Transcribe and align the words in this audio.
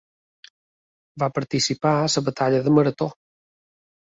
Va 1.23 1.29
participar 1.35 1.91
en 2.07 2.11
la 2.15 2.25
batalla 2.31 2.63
de 2.69 2.77
Marató. 2.79 3.11